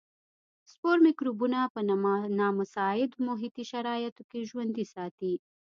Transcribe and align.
سپور 0.71 0.97
مکروبونه 1.05 1.59
په 1.73 1.79
نامساعدو 2.39 3.17
محیطي 3.27 3.63
شرایطو 3.71 4.23
کې 4.29 4.47
ژوندي 4.49 4.85
ساتي. 4.93 5.33